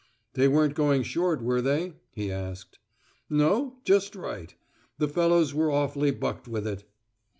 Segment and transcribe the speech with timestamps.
[0.33, 2.79] "They weren't going short, were they?" he asked.
[3.29, 3.75] "No.
[3.83, 4.51] Just right.
[4.97, 6.85] The fellows were awfully bucked with it."